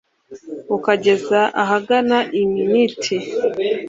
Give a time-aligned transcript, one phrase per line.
[0.75, 3.15] ukageza ahagana i miniti